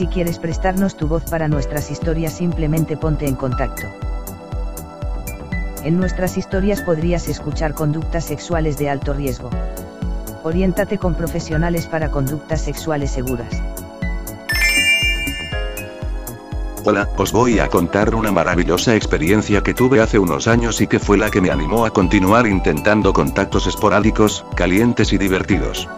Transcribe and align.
Si 0.00 0.06
quieres 0.06 0.38
prestarnos 0.38 0.96
tu 0.96 1.08
voz 1.08 1.24
para 1.24 1.46
nuestras 1.46 1.90
historias 1.90 2.32
simplemente 2.32 2.96
ponte 2.96 3.28
en 3.28 3.34
contacto. 3.34 3.86
En 5.84 5.98
nuestras 5.98 6.38
historias 6.38 6.80
podrías 6.80 7.28
escuchar 7.28 7.74
conductas 7.74 8.24
sexuales 8.24 8.78
de 8.78 8.88
alto 8.88 9.12
riesgo. 9.12 9.50
Oriéntate 10.42 10.96
con 10.96 11.14
profesionales 11.14 11.86
para 11.86 12.10
conductas 12.10 12.62
sexuales 12.62 13.10
seguras. 13.10 13.62
Hola, 16.86 17.06
os 17.18 17.30
voy 17.32 17.58
a 17.58 17.68
contar 17.68 18.14
una 18.14 18.32
maravillosa 18.32 18.94
experiencia 18.94 19.62
que 19.62 19.74
tuve 19.74 20.00
hace 20.00 20.18
unos 20.18 20.48
años 20.48 20.80
y 20.80 20.86
que 20.86 20.98
fue 20.98 21.18
la 21.18 21.30
que 21.30 21.42
me 21.42 21.50
animó 21.50 21.84
a 21.84 21.90
continuar 21.90 22.46
intentando 22.46 23.12
contactos 23.12 23.66
esporádicos, 23.66 24.46
calientes 24.56 25.12
y 25.12 25.18
divertidos. 25.18 25.90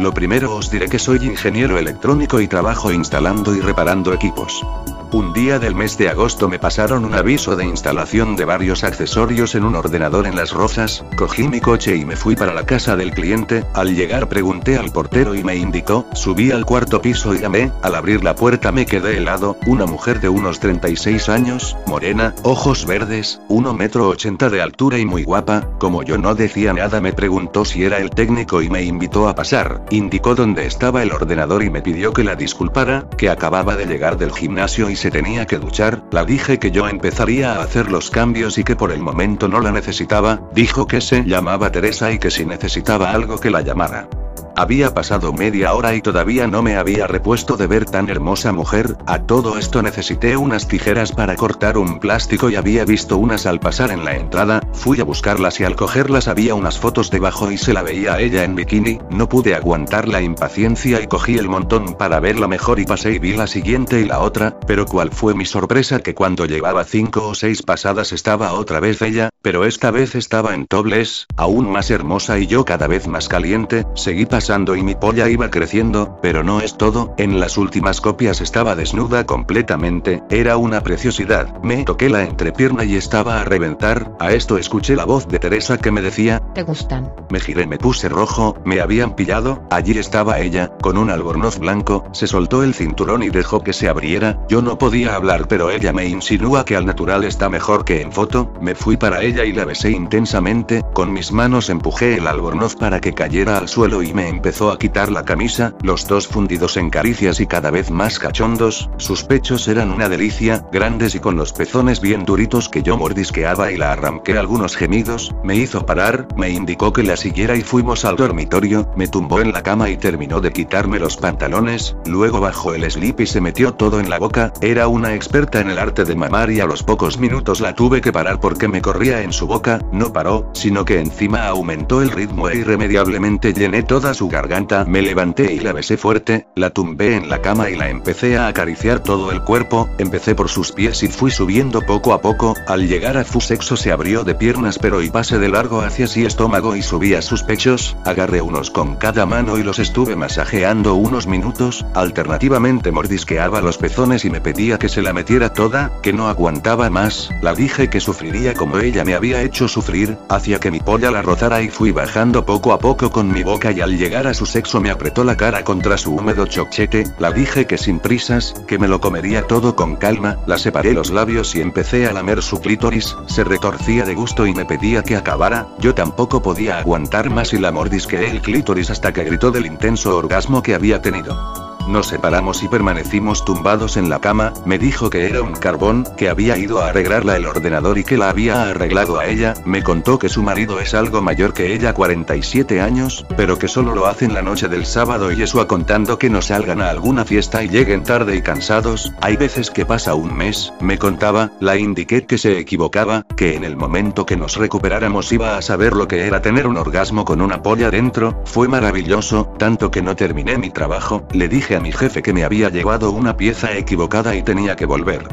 Lo 0.00 0.14
primero 0.14 0.56
os 0.56 0.70
diré 0.70 0.88
que 0.88 0.98
soy 0.98 1.26
ingeniero 1.26 1.76
electrónico 1.76 2.40
y 2.40 2.48
trabajo 2.48 2.90
instalando 2.90 3.54
y 3.54 3.60
reparando 3.60 4.14
equipos. 4.14 4.64
Un 5.12 5.32
día 5.32 5.58
del 5.58 5.74
mes 5.74 5.98
de 5.98 6.08
agosto 6.08 6.48
me 6.48 6.60
pasaron 6.60 7.04
un 7.04 7.14
aviso 7.14 7.56
de 7.56 7.64
instalación 7.64 8.36
de 8.36 8.44
varios 8.44 8.84
accesorios 8.84 9.56
en 9.56 9.64
un 9.64 9.74
ordenador 9.74 10.24
en 10.24 10.36
Las 10.36 10.52
Rozas, 10.52 11.04
cogí 11.16 11.48
mi 11.48 11.60
coche 11.60 11.96
y 11.96 12.04
me 12.04 12.14
fui 12.14 12.36
para 12.36 12.54
la 12.54 12.64
casa 12.64 12.94
del 12.94 13.10
cliente, 13.10 13.64
al 13.74 13.96
llegar 13.96 14.28
pregunté 14.28 14.76
al 14.76 14.92
portero 14.92 15.34
y 15.34 15.42
me 15.42 15.56
indicó, 15.56 16.06
subí 16.12 16.52
al 16.52 16.64
cuarto 16.64 17.02
piso 17.02 17.34
y 17.34 17.40
llamé, 17.40 17.72
al 17.82 17.96
abrir 17.96 18.22
la 18.22 18.36
puerta 18.36 18.70
me 18.70 18.86
quedé 18.86 19.16
helado, 19.16 19.56
una 19.66 19.84
mujer 19.84 20.20
de 20.20 20.28
unos 20.28 20.60
36 20.60 21.28
años, 21.28 21.76
morena, 21.88 22.32
ojos 22.44 22.86
verdes, 22.86 23.40
1 23.48 23.74
metro 23.74 24.06
80 24.10 24.48
de 24.48 24.62
altura 24.62 24.98
y 24.98 25.06
muy 25.06 25.24
guapa, 25.24 25.66
como 25.80 26.04
yo 26.04 26.18
no 26.18 26.36
decía 26.36 26.72
nada 26.72 27.00
me 27.00 27.12
preguntó 27.12 27.64
si 27.64 27.82
era 27.82 27.98
el 27.98 28.10
técnico 28.10 28.62
y 28.62 28.70
me 28.70 28.84
invitó 28.84 29.28
a 29.28 29.34
pasar, 29.34 29.84
indicó 29.90 30.36
dónde 30.36 30.66
estaba 30.66 31.02
el 31.02 31.10
ordenador 31.10 31.64
y 31.64 31.70
me 31.70 31.82
pidió 31.82 32.12
que 32.12 32.22
la 32.22 32.36
disculpara, 32.36 33.08
que 33.18 33.28
acababa 33.28 33.74
de 33.74 33.86
llegar 33.86 34.16
del 34.16 34.30
gimnasio 34.30 34.88
y 34.88 34.99
se 35.00 35.10
tenía 35.10 35.46
que 35.46 35.56
duchar, 35.56 36.04
la 36.10 36.26
dije 36.26 36.58
que 36.58 36.70
yo 36.70 36.86
empezaría 36.86 37.54
a 37.54 37.62
hacer 37.62 37.90
los 37.90 38.10
cambios 38.10 38.58
y 38.58 38.64
que 38.64 38.76
por 38.76 38.92
el 38.92 39.00
momento 39.00 39.48
no 39.48 39.60
la 39.60 39.72
necesitaba, 39.72 40.42
dijo 40.52 40.86
que 40.86 41.00
se 41.00 41.24
llamaba 41.24 41.72
Teresa 41.72 42.12
y 42.12 42.18
que 42.18 42.30
si 42.30 42.44
necesitaba 42.44 43.10
algo 43.10 43.40
que 43.40 43.48
la 43.48 43.62
llamara. 43.62 44.10
Había 44.56 44.92
pasado 44.92 45.32
media 45.32 45.72
hora 45.74 45.94
y 45.94 46.02
todavía 46.02 46.46
no 46.46 46.62
me 46.62 46.76
había 46.76 47.06
repuesto 47.06 47.56
de 47.56 47.66
ver 47.66 47.84
tan 47.84 48.10
hermosa 48.10 48.52
mujer, 48.52 48.96
a 49.06 49.20
todo 49.20 49.58
esto 49.58 49.80
necesité 49.80 50.36
unas 50.36 50.66
tijeras 50.66 51.12
para 51.12 51.36
cortar 51.36 51.78
un 51.78 52.00
plástico 52.00 52.50
y 52.50 52.56
había 52.56 52.84
visto 52.84 53.16
unas 53.16 53.46
al 53.46 53.60
pasar 53.60 53.90
en 53.90 54.04
la 54.04 54.16
entrada, 54.16 54.60
fui 54.72 55.00
a 55.00 55.04
buscarlas 55.04 55.60
y 55.60 55.64
al 55.64 55.76
cogerlas 55.76 56.28
había 56.28 56.54
unas 56.54 56.78
fotos 56.78 57.10
debajo 57.10 57.50
y 57.50 57.58
se 57.58 57.72
la 57.72 57.82
veía 57.82 58.14
a 58.14 58.20
ella 58.20 58.44
en 58.44 58.56
bikini, 58.56 58.98
no 59.10 59.28
pude 59.28 59.54
aguantar 59.54 60.08
la 60.08 60.20
impaciencia 60.20 61.00
y 61.00 61.06
cogí 61.06 61.38
el 61.38 61.48
montón 61.48 61.94
para 61.94 62.20
verla 62.20 62.48
mejor 62.48 62.80
y 62.80 62.84
pasé 62.84 63.12
y 63.12 63.18
vi 63.18 63.34
la 63.34 63.46
siguiente 63.46 64.00
y 64.00 64.04
la 64.04 64.18
otra, 64.18 64.58
pero 64.66 64.84
cuál 64.84 65.10
fue 65.12 65.34
mi 65.34 65.46
sorpresa 65.46 66.00
que 66.00 66.14
cuando 66.14 66.44
llevaba 66.44 66.84
cinco 66.84 67.28
o 67.28 67.34
seis 67.34 67.62
pasadas 67.62 68.12
estaba 68.12 68.52
otra 68.52 68.80
vez 68.80 69.00
ella, 69.00 69.30
pero 69.42 69.64
esta 69.64 69.90
vez 69.90 70.16
estaba 70.16 70.54
en 70.54 70.66
tobles, 70.66 71.26
aún 71.36 71.70
más 71.70 71.90
hermosa 71.90 72.38
y 72.38 72.46
yo 72.46 72.64
cada 72.64 72.88
vez 72.88 73.06
más 73.06 73.28
caliente, 73.28 73.86
seguí 73.94 74.26
pasando 74.26 74.39
y 74.48 74.82
mi 74.82 74.94
polla 74.94 75.28
iba 75.28 75.50
creciendo, 75.50 76.18
pero 76.22 76.42
no 76.42 76.60
es 76.60 76.78
todo, 76.78 77.14
en 77.18 77.38
las 77.38 77.58
últimas 77.58 78.00
copias 78.00 78.40
estaba 78.40 78.74
desnuda 78.74 79.26
completamente, 79.26 80.22
era 80.30 80.56
una 80.56 80.80
preciosidad, 80.80 81.60
me 81.62 81.84
toqué 81.84 82.08
la 82.08 82.24
entrepierna 82.24 82.84
y 82.84 82.96
estaba 82.96 83.40
a 83.40 83.44
reventar, 83.44 84.16
a 84.18 84.32
esto 84.32 84.56
escuché 84.56 84.96
la 84.96 85.04
voz 85.04 85.28
de 85.28 85.38
Teresa 85.38 85.76
que 85.76 85.90
me 85.90 86.00
decía, 86.00 86.40
¿Te 86.54 86.62
gustan? 86.62 87.12
me 87.28 87.38
giré 87.38 87.66
me 87.66 87.76
puse 87.76 88.08
rojo, 88.08 88.56
me 88.64 88.80
habían 88.80 89.14
pillado, 89.14 89.62
allí 89.70 89.98
estaba 89.98 90.40
ella, 90.40 90.72
con 90.80 90.96
un 90.96 91.10
albornoz 91.10 91.58
blanco, 91.58 92.04
se 92.12 92.26
soltó 92.26 92.62
el 92.62 92.72
cinturón 92.72 93.22
y 93.22 93.28
dejó 93.28 93.62
que 93.62 93.74
se 93.74 93.88
abriera, 93.88 94.40
yo 94.48 94.62
no 94.62 94.78
podía 94.78 95.14
hablar 95.14 95.48
pero 95.48 95.70
ella 95.70 95.92
me 95.92 96.06
insinúa 96.06 96.64
que 96.64 96.76
al 96.76 96.86
natural 96.86 97.24
está 97.24 97.50
mejor 97.50 97.84
que 97.84 98.00
en 98.00 98.10
foto, 98.10 98.50
me 98.60 98.74
fui 98.74 98.96
para 98.96 99.22
ella 99.22 99.44
y 99.44 99.52
la 99.52 99.66
besé 99.66 99.90
intensamente, 99.90 100.82
con 100.94 101.12
mis 101.12 101.30
manos 101.30 101.68
empujé 101.68 102.16
el 102.16 102.26
albornoz 102.26 102.74
para 102.74 103.00
que 103.00 103.12
cayera 103.12 103.58
al 103.58 103.68
suelo 103.68 104.02
y 104.02 104.14
me 104.14 104.29
empezó 104.30 104.70
a 104.70 104.78
quitar 104.78 105.10
la 105.10 105.24
camisa, 105.24 105.74
los 105.82 106.06
dos 106.06 106.26
fundidos 106.26 106.76
en 106.76 106.88
caricias 106.88 107.40
y 107.40 107.46
cada 107.46 107.70
vez 107.70 107.90
más 107.90 108.18
cachondos, 108.18 108.88
sus 108.96 109.24
pechos 109.24 109.68
eran 109.68 109.90
una 109.90 110.08
delicia, 110.08 110.64
grandes 110.72 111.14
y 111.14 111.20
con 111.20 111.36
los 111.36 111.52
pezones 111.52 112.00
bien 112.00 112.24
duritos 112.24 112.68
que 112.68 112.82
yo 112.82 112.96
mordisqueaba 112.96 113.72
y 113.72 113.76
la 113.76 113.92
arranqué 113.92 114.38
algunos 114.38 114.76
gemidos, 114.76 115.34
me 115.44 115.56
hizo 115.56 115.84
parar, 115.84 116.28
me 116.36 116.50
indicó 116.50 116.92
que 116.92 117.02
la 117.02 117.16
siguiera 117.16 117.56
y 117.56 117.62
fuimos 117.62 118.04
al 118.04 118.16
dormitorio, 118.16 118.88
me 118.96 119.08
tumbó 119.08 119.40
en 119.40 119.52
la 119.52 119.62
cama 119.62 119.90
y 119.90 119.96
terminó 119.96 120.40
de 120.40 120.52
quitarme 120.52 120.98
los 120.98 121.16
pantalones, 121.16 121.96
luego 122.06 122.40
bajó 122.40 122.74
el 122.74 122.90
slip 122.90 123.20
y 123.20 123.26
se 123.26 123.40
metió 123.40 123.74
todo 123.74 124.00
en 124.00 124.08
la 124.08 124.18
boca, 124.18 124.52
era 124.60 124.88
una 124.88 125.14
experta 125.14 125.60
en 125.60 125.70
el 125.70 125.78
arte 125.78 126.04
de 126.04 126.14
mamar 126.14 126.50
y 126.50 126.60
a 126.60 126.66
los 126.66 126.82
pocos 126.82 127.18
minutos 127.18 127.60
la 127.60 127.74
tuve 127.74 128.00
que 128.00 128.12
parar 128.12 128.40
porque 128.40 128.68
me 128.68 128.80
corría 128.80 129.22
en 129.22 129.32
su 129.32 129.46
boca, 129.46 129.80
no 129.92 130.12
paró, 130.12 130.48
sino 130.54 130.84
que 130.84 131.00
encima 131.00 131.46
aumentó 131.46 132.00
el 132.00 132.10
ritmo 132.10 132.48
e 132.48 132.58
irremediablemente 132.58 133.52
llené 133.52 133.82
toda 133.82 134.14
su 134.20 134.28
garganta, 134.28 134.84
me 134.84 135.00
levanté 135.00 135.50
y 135.54 135.60
la 135.60 135.72
besé 135.72 135.96
fuerte, 135.96 136.46
la 136.54 136.68
tumbé 136.68 137.16
en 137.16 137.30
la 137.30 137.40
cama 137.40 137.70
y 137.70 137.76
la 137.76 137.88
empecé 137.88 138.36
a 138.36 138.48
acariciar 138.48 139.00
todo 139.02 139.32
el 139.32 139.40
cuerpo, 139.40 139.88
empecé 139.96 140.34
por 140.34 140.50
sus 140.50 140.72
pies 140.72 141.02
y 141.02 141.08
fui 141.08 141.30
subiendo 141.30 141.80
poco 141.80 142.12
a 142.12 142.20
poco, 142.20 142.54
al 142.66 142.86
llegar 142.86 143.16
a 143.16 143.24
su 143.24 143.40
sexo 143.40 143.78
se 143.78 143.92
abrió 143.92 144.22
de 144.22 144.34
piernas 144.34 144.78
pero 144.78 145.00
y 145.00 145.08
pasé 145.08 145.38
de 145.38 145.48
largo 145.48 145.80
hacia 145.80 146.06
sí 146.06 146.26
estómago 146.26 146.76
y 146.76 146.82
subí 146.82 147.14
a 147.14 147.22
sus 147.22 147.42
pechos, 147.42 147.96
agarré 148.04 148.42
unos 148.42 148.70
con 148.70 148.96
cada 148.96 149.24
mano 149.24 149.56
y 149.56 149.62
los 149.62 149.78
estuve 149.78 150.16
masajeando 150.16 150.96
unos 150.96 151.26
minutos, 151.26 151.86
alternativamente 151.94 152.92
mordisqueaba 152.92 153.62
los 153.62 153.78
pezones 153.78 154.26
y 154.26 154.30
me 154.30 154.42
pedía 154.42 154.78
que 154.78 154.90
se 154.90 155.00
la 155.00 155.14
metiera 155.14 155.54
toda, 155.54 155.92
que 156.02 156.12
no 156.12 156.28
aguantaba 156.28 156.90
más, 156.90 157.30
la 157.40 157.54
dije 157.54 157.88
que 157.88 158.00
sufriría 158.00 158.52
como 158.52 158.80
ella 158.80 159.02
me 159.02 159.14
había 159.14 159.40
hecho 159.40 159.66
sufrir, 159.66 160.18
hacia 160.28 160.60
que 160.60 160.70
mi 160.70 160.80
polla 160.80 161.10
la 161.10 161.22
rozara 161.22 161.62
y 161.62 161.70
fui 161.70 161.90
bajando 161.90 162.44
poco 162.44 162.74
a 162.74 162.78
poco 162.78 163.10
con 163.10 163.32
mi 163.32 163.44
boca 163.44 163.72
y 163.72 163.80
al 163.80 163.96
llegar 163.96 164.09
a 164.16 164.34
su 164.34 164.44
sexo 164.44 164.80
me 164.80 164.90
apretó 164.90 165.22
la 165.22 165.36
cara 165.36 165.62
contra 165.62 165.96
su 165.96 166.14
húmedo 166.14 166.44
chochete, 166.46 167.04
la 167.20 167.30
dije 167.30 167.66
que 167.66 167.78
sin 167.78 168.00
prisas, 168.00 168.54
que 168.66 168.76
me 168.76 168.88
lo 168.88 169.00
comería 169.00 169.46
todo 169.46 169.76
con 169.76 169.94
calma, 169.94 170.38
la 170.46 170.58
separé 170.58 170.92
los 170.92 171.10
labios 171.10 171.54
y 171.54 171.60
empecé 171.60 172.06
a 172.06 172.12
lamer 172.12 172.42
su 172.42 172.60
clítoris, 172.60 173.16
se 173.26 173.44
retorcía 173.44 174.04
de 174.04 174.14
gusto 174.14 174.46
y 174.46 174.52
me 174.52 174.64
pedía 174.64 175.04
que 175.04 175.16
acabara, 175.16 175.68
yo 175.78 175.94
tampoco 175.94 176.42
podía 176.42 176.78
aguantar 176.78 177.30
más 177.30 177.52
y 177.52 177.58
la 177.58 177.70
mordisqueé 177.70 178.30
el 178.30 178.42
clítoris 178.42 178.90
hasta 178.90 179.12
que 179.12 179.24
gritó 179.24 179.52
del 179.52 179.66
intenso 179.66 180.16
orgasmo 180.16 180.60
que 180.60 180.74
había 180.74 181.00
tenido. 181.00 181.59
Nos 181.90 182.06
separamos 182.06 182.62
y 182.62 182.68
permanecimos 182.68 183.44
tumbados 183.44 183.96
en 183.96 184.08
la 184.08 184.20
cama, 184.20 184.52
me 184.64 184.78
dijo 184.78 185.10
que 185.10 185.28
era 185.28 185.42
un 185.42 185.54
carbón, 185.54 186.06
que 186.16 186.28
había 186.28 186.56
ido 186.56 186.80
a 186.80 186.90
arreglarla 186.90 187.34
el 187.34 187.46
ordenador 187.46 187.98
y 187.98 188.04
que 188.04 188.16
la 188.16 188.30
había 188.30 188.70
arreglado 188.70 189.18
a 189.18 189.26
ella, 189.26 189.54
me 189.64 189.82
contó 189.82 190.16
que 190.16 190.28
su 190.28 190.40
marido 190.44 190.78
es 190.78 190.94
algo 190.94 191.20
mayor 191.20 191.52
que 191.52 191.74
ella 191.74 191.92
47 191.92 192.80
años, 192.80 193.26
pero 193.36 193.58
que 193.58 193.66
solo 193.66 193.92
lo 193.92 194.06
hacen 194.06 194.34
la 194.34 194.40
noche 194.40 194.68
del 194.68 194.86
sábado 194.86 195.32
y 195.32 195.42
eso 195.42 195.60
a 195.60 195.66
contando 195.66 196.16
que 196.16 196.30
no 196.30 196.42
salgan 196.42 196.80
a 196.80 196.90
alguna 196.90 197.24
fiesta 197.24 197.64
y 197.64 197.68
lleguen 197.68 198.04
tarde 198.04 198.36
y 198.36 198.42
cansados, 198.42 199.12
hay 199.20 199.36
veces 199.36 199.72
que 199.72 199.84
pasa 199.84 200.14
un 200.14 200.36
mes, 200.36 200.72
me 200.80 200.96
contaba, 200.96 201.50
la 201.58 201.76
indiqué 201.76 202.24
que 202.24 202.38
se 202.38 202.56
equivocaba, 202.56 203.26
que 203.36 203.56
en 203.56 203.64
el 203.64 203.76
momento 203.76 204.26
que 204.26 204.36
nos 204.36 204.54
recuperáramos 204.54 205.32
iba 205.32 205.56
a 205.56 205.62
saber 205.62 205.94
lo 205.94 206.06
que 206.06 206.24
era 206.24 206.40
tener 206.40 206.68
un 206.68 206.76
orgasmo 206.76 207.24
con 207.24 207.40
una 207.40 207.62
polla 207.62 207.90
dentro, 207.90 208.40
fue 208.44 208.68
maravilloso, 208.68 209.52
tanto 209.58 209.90
que 209.90 210.02
no 210.02 210.14
terminé 210.14 210.56
mi 210.56 210.70
trabajo, 210.70 211.26
le 211.32 211.48
dije 211.48 211.74
a 211.74 211.79
mi 211.80 211.92
jefe 211.92 212.22
que 212.22 212.32
me 212.32 212.44
había 212.44 212.68
llevado 212.68 213.10
una 213.10 213.36
pieza 213.36 213.76
equivocada 213.76 214.34
y 214.36 214.42
tenía 214.42 214.76
que 214.76 214.86
volver. 214.86 215.26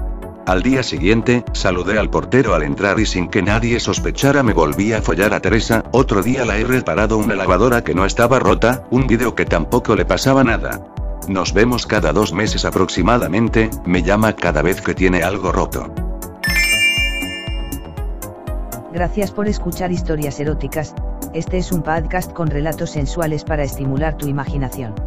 Al 0.48 0.64
día 0.64 0.82
siguiente, 0.82 1.44
saludé 1.52 2.00
al 2.00 2.10
portero 2.10 2.56
al 2.56 2.64
entrar 2.64 3.00
y 3.02 3.06
sin 3.06 3.28
que 3.28 3.42
nadie 3.42 3.82
sospechara 3.82 4.44
me 4.44 4.54
volví 4.54 4.94
a 4.94 5.02
follar 5.02 5.34
a 5.34 5.42
Teresa, 5.42 5.84
otro 5.92 6.24
día 6.24 6.46
la 6.46 6.58
he 6.58 6.64
reparado 6.64 7.18
una 7.18 7.36
lavadora 7.36 7.84
que 7.84 7.94
no 7.94 8.06
estaba 8.06 8.40
rota, 8.40 8.88
un 8.90 9.08
vídeo 9.08 9.36
que 9.36 9.44
tampoco 9.44 9.94
le 9.96 10.06
pasaba 10.06 10.46
nada. 10.46 10.88
Nos 11.28 11.54
vemos 11.54 11.86
cada 11.86 12.14
dos 12.14 12.32
meses 12.32 12.64
aproximadamente, 12.64 13.70
me 13.86 14.04
llama 14.04 14.38
cada 14.38 14.62
vez 14.62 14.80
que 14.80 14.96
tiene 14.96 15.22
algo 15.22 15.52
roto. 15.52 15.94
Gracias 18.94 19.32
por 19.32 19.50
escuchar 19.50 19.92
historias 19.92 20.40
eróticas, 20.40 20.96
este 21.34 21.58
es 21.58 21.74
un 21.74 21.84
podcast 21.84 22.32
con 22.32 22.48
relatos 22.48 22.92
sensuales 22.92 23.44
para 23.44 23.64
estimular 23.64 24.16
tu 24.16 24.28
imaginación. 24.28 25.07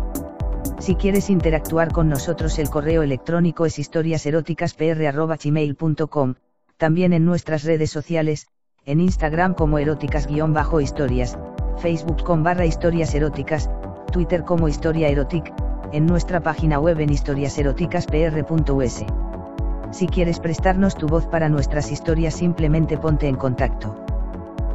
Si 0.78 0.94
quieres 0.94 1.30
interactuar 1.30 1.92
con 1.92 2.08
nosotros 2.08 2.58
el 2.58 2.70
correo 2.70 3.02
electrónico 3.02 3.66
es 3.66 3.78
historiaseroticaspr.gmail.com, 3.78 6.34
también 6.78 7.12
en 7.12 7.24
nuestras 7.24 7.64
redes 7.64 7.90
sociales, 7.90 8.46
en 8.86 9.00
Instagram 9.00 9.54
como 9.54 9.78
eróticas-historias, 9.78 11.38
Facebook 11.78 12.24
con 12.24 12.42
barra 12.42 12.64
historias 12.64 13.14
eróticas, 13.14 13.70
Twitter 14.10 14.44
como 14.44 14.68
historia 14.68 15.08
erotic, 15.08 15.52
en 15.92 16.06
nuestra 16.06 16.40
página 16.40 16.78
web 16.78 16.98
en 17.00 17.10
historiaseroticaspr.us. 17.10 19.04
Si 19.90 20.06
quieres 20.06 20.40
prestarnos 20.40 20.94
tu 20.94 21.08
voz 21.08 21.26
para 21.26 21.48
nuestras 21.48 21.90
historias 21.90 22.34
simplemente 22.34 22.96
ponte 22.96 23.28
en 23.28 23.36
contacto. 23.36 24.04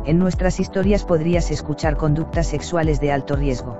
En 0.05 0.19
nuestras 0.19 0.59
historias 0.59 1.03
podrías 1.03 1.49
escuchar 1.51 1.97
conductas 1.97 2.47
sexuales 2.47 2.99
de 2.99 3.11
alto 3.11 3.35
riesgo. 3.35 3.79